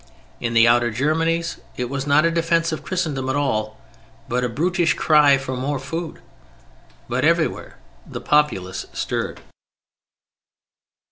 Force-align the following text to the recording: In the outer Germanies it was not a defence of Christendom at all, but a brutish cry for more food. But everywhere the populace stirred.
In 0.39 0.55
the 0.55 0.67
outer 0.67 0.89
Germanies 0.91 1.57
it 1.77 1.87
was 1.87 2.07
not 2.07 2.25
a 2.25 2.31
defence 2.31 2.71
of 2.71 2.81
Christendom 2.83 3.29
at 3.29 3.35
all, 3.35 3.77
but 4.27 4.43
a 4.43 4.49
brutish 4.49 4.95
cry 4.95 5.37
for 5.37 5.55
more 5.55 5.77
food. 5.77 6.23
But 7.07 7.23
everywhere 7.23 7.77
the 8.03 8.19
populace 8.19 8.87
stirred. 8.93 9.41